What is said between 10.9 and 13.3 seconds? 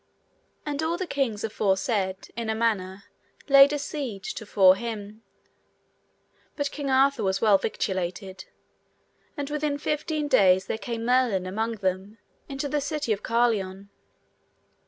Merlin among them into the city of